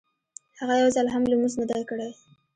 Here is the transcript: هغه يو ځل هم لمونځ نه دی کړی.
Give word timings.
هغه 0.59 0.73
يو 0.81 0.87
ځل 0.95 1.07
هم 1.13 1.23
لمونځ 1.31 1.53
نه 1.61 1.65
دی 1.71 1.81
کړی. 1.89 2.11